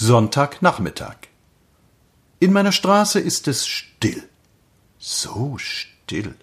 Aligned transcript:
Sonntagnachmittag. 0.00 1.16
In 2.38 2.52
meiner 2.52 2.70
Straße 2.70 3.18
ist 3.18 3.48
es 3.48 3.66
still. 3.66 4.22
So 4.96 5.58
still. 5.58 6.36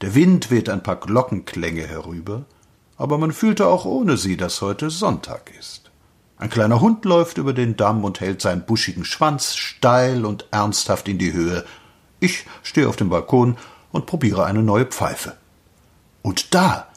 Der 0.00 0.14
Wind 0.14 0.50
weht 0.50 0.70
ein 0.70 0.82
paar 0.82 0.96
Glockenklänge 0.96 1.86
herüber, 1.86 2.46
aber 2.96 3.18
man 3.18 3.32
fühlte 3.32 3.66
auch 3.66 3.84
ohne 3.84 4.16
sie, 4.16 4.38
dass 4.38 4.62
heute 4.62 4.88
Sonntag 4.88 5.52
ist. 5.60 5.90
Ein 6.38 6.48
kleiner 6.48 6.80
Hund 6.80 7.04
läuft 7.04 7.36
über 7.36 7.52
den 7.52 7.76
Damm 7.76 8.02
und 8.02 8.20
hält 8.20 8.40
seinen 8.40 8.64
buschigen 8.64 9.04
Schwanz 9.04 9.56
steil 9.56 10.24
und 10.24 10.46
ernsthaft 10.50 11.06
in 11.08 11.18
die 11.18 11.34
Höhe. 11.34 11.66
Ich 12.18 12.46
stehe 12.62 12.88
auf 12.88 12.96
dem 12.96 13.10
Balkon 13.10 13.58
und 13.92 14.06
probiere 14.06 14.46
eine 14.46 14.62
neue 14.62 14.86
Pfeife. 14.86 15.36
Und 16.22 16.54
da 16.54 16.88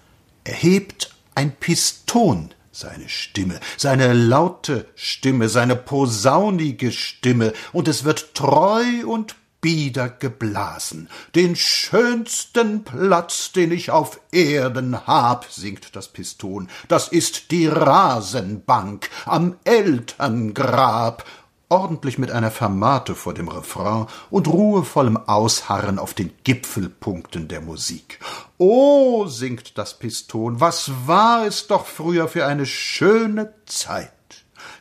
erhebt 0.45 1.13
ein 1.35 1.53
Piston 1.53 2.53
seine 2.77 3.09
Stimme, 3.09 3.59
seine 3.75 4.13
laute 4.13 4.85
Stimme, 4.95 5.49
seine 5.49 5.75
posaunige 5.75 6.91
Stimme, 6.91 7.53
und 7.73 7.87
es 7.87 8.03
wird 8.03 8.35
treu 8.35 8.83
und 9.05 9.35
bieder 9.61 10.09
geblasen. 10.09 11.09
Den 11.33 11.55
schönsten 11.55 12.83
Platz, 12.83 13.51
den 13.51 13.71
ich 13.71 13.89
auf 13.89 14.19
Erden 14.31 15.07
hab, 15.07 15.51
singt 15.51 15.95
das 15.95 16.09
Piston, 16.09 16.69
das 16.87 17.07
ist 17.07 17.49
die 17.49 17.67
Rasenbank 17.67 19.09
am 19.25 19.55
Elterngrab, 19.63 21.25
ordentlich 21.69 22.17
mit 22.17 22.31
einer 22.31 22.51
Fermate 22.51 23.15
vor 23.15 23.33
dem 23.33 23.47
Refrain 23.47 24.07
und 24.29 24.47
ruhevollem 24.47 25.17
Ausharren 25.17 25.99
auf 25.99 26.13
den 26.13 26.31
Gipfelpunkten 26.43 27.47
der 27.47 27.61
Musik. 27.61 28.19
Oh, 28.57 29.27
singt 29.27 29.77
das 29.77 29.99
Piston, 29.99 30.59
was 30.59 30.91
war 31.05 31.45
es 31.45 31.67
doch 31.67 31.85
früher 31.85 32.27
für 32.27 32.45
eine 32.45 32.65
schöne 32.65 33.53
Zeit. 33.65 34.11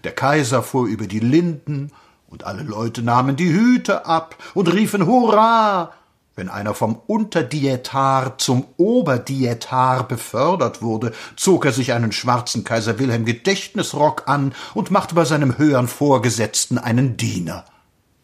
Der 0.05 0.13
Kaiser 0.13 0.63
fuhr 0.63 0.87
über 0.87 1.07
die 1.07 1.21
Linden, 1.21 1.91
und 2.29 2.45
alle 2.45 2.65
Leute 2.65 3.03
nahmen 3.03 3.37
die 3.37 3.53
Hüte 3.53 4.05
ab 4.05 4.37
und 4.55 4.73
riefen 4.73 5.07
Hurra, 5.07 5.93
wenn 6.37 6.51
einer 6.51 6.75
vom 6.75 7.01
Unterdietar 7.07 8.37
zum 8.37 8.67
Oberdietar 8.77 10.07
befördert 10.07 10.83
wurde, 10.83 11.13
zog 11.35 11.65
er 11.65 11.73
sich 11.73 11.95
einen 11.95 12.13
schwarzen 12.13 12.63
Kaiser 12.63 12.99
Wilhelm 12.99 13.25
Gedächtnisrock 13.25 14.25
an 14.27 14.55
und 14.75 14.91
machte 14.91 15.15
bei 15.15 15.25
seinem 15.25 15.57
höheren 15.57 15.89
Vorgesetzten 15.89 16.77
einen 16.77 17.17
Diener. 17.17 17.65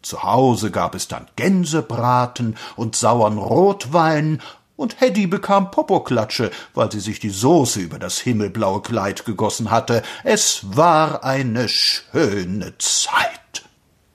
Zu 0.03 0.21
Hause 0.21 0.69
gab 0.69 0.93
es 0.93 1.07
dann 1.07 1.25
Gänsebraten 1.35 2.55
und 2.75 2.95
sauren 2.95 3.37
Rotwein, 3.37 4.39
und 4.75 4.99
Heddy 4.99 5.27
bekam 5.27 5.69
Popoklatsche, 5.69 6.49
weil 6.73 6.91
sie 6.91 6.99
sich 6.99 7.19
die 7.19 7.29
Soße 7.29 7.79
über 7.79 7.99
das 7.99 8.17
himmelblaue 8.17 8.81
Kleid 8.81 9.23
gegossen 9.23 9.69
hatte. 9.69 10.01
Es 10.23 10.75
war 10.75 11.23
eine 11.23 11.69
schöne 11.69 12.75
Zeit. 12.79 13.63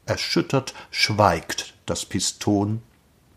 Erschüttert 0.05 0.75
schweigt 0.91 1.75
das 1.87 2.05
Piston 2.05 2.83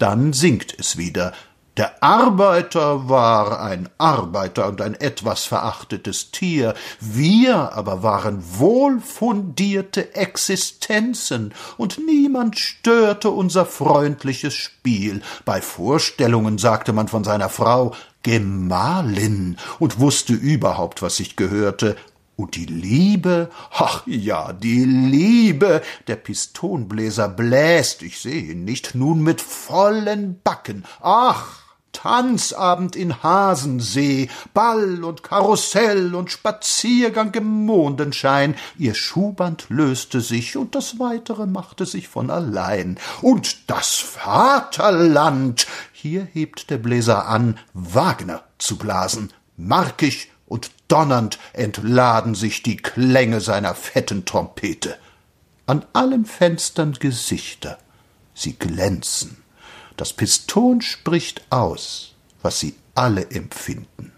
dann 0.02 0.34
singt 0.34 0.76
es 0.80 0.98
wieder. 0.98 1.34
Der 1.78 2.04
Arbeiter 2.04 3.08
war 3.08 3.62
ein 3.62 3.88
Arbeiter 3.98 4.68
und 4.68 4.82
ein 4.82 4.94
etwas 4.94 5.46
verachtetes 5.46 6.32
Tier, 6.32 6.74
wir 7.00 7.74
aber 7.74 8.04
waren 8.04 8.44
wohlfundierte 8.58 10.14
Existenzen, 10.16 11.54
und 11.78 12.00
niemand 12.06 12.60
störte 12.60 13.30
unser 13.30 13.66
freundliches 13.66 14.54
Spiel. 14.54 15.22
Bei 15.46 15.62
Vorstellungen 15.62 16.58
sagte 16.58 16.92
man 16.92 17.08
von 17.08 17.24
seiner 17.24 17.50
Frau 17.50 17.96
Gemahlin 18.24 19.58
und 19.80 20.00
wusste 20.00 20.34
überhaupt, 20.34 21.02
was 21.02 21.16
sich 21.18 21.38
gehörte, 21.38 21.96
und 22.36 22.56
die 22.56 22.66
Liebe? 22.66 23.50
Ach 23.72 24.04
ja, 24.08 24.52
die 24.52 24.84
Liebe. 24.84 25.41
Der 25.54 26.16
Pistonbläser 26.16 27.30
bläst, 27.30 28.02
ich 28.02 28.20
sehe 28.20 28.52
ihn 28.52 28.64
nicht, 28.64 28.96
nun 28.96 29.22
mit 29.22 29.42
vollen 29.42 30.40
Backen. 30.44 30.86
Ach, 31.02 31.62
Tanzabend 31.92 32.96
in 32.96 33.22
Hasensee, 33.22 34.30
Ball 34.54 35.04
und 35.04 35.24
Karussell 35.24 36.16
und 36.16 36.32
Spaziergang 36.32 37.34
im 37.34 37.66
Mondenschein. 37.66 38.56
Ihr 38.78 38.96
Schuhband 38.96 39.66
löste 39.70 40.22
sich 40.22 40.58
und 40.58 40.74
das 40.76 41.00
Weitere 41.00 41.46
machte 41.46 41.86
sich 41.86 42.08
von 42.08 42.30
allein. 42.30 42.98
Und 43.22 43.70
das 43.70 43.96
Vaterland! 43.98 45.68
Hier 45.92 46.24
hebt 46.24 46.70
der 46.70 46.78
Bläser 46.78 47.28
an, 47.28 47.60
Wagner 47.74 48.44
zu 48.58 48.78
blasen, 48.78 49.32
markig 49.58 50.32
und 50.48 50.72
donnernd 50.88 51.40
entladen 51.54 52.36
sich 52.36 52.64
die 52.64 52.78
Klänge 52.78 53.42
seiner 53.42 53.76
fetten 53.76 54.26
Trompete. 54.26 54.96
An 55.68 55.86
allen 55.94 56.26
Fenstern 56.26 56.94
Gesichter, 56.94 57.78
sie 58.34 58.54
glänzen. 58.54 59.44
Das 59.98 60.14
Piston 60.14 60.82
spricht 60.82 61.44
aus, 61.52 62.16
was 62.42 62.60
sie 62.60 62.76
alle 62.96 63.30
empfinden. 63.32 64.12